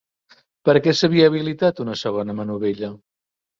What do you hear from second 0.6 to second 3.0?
Per a què s'havia habilitat una segona manovella?